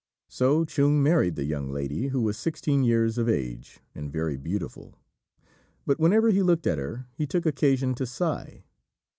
[0.29, 4.95] So Chung married the young lady, who was sixteen years of age, and very beautiful;
[5.85, 8.63] but whenever he looked at her he took occasion to sigh.